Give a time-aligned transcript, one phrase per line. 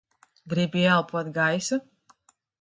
[0.53, 1.81] Gribi ieelpot gaisu?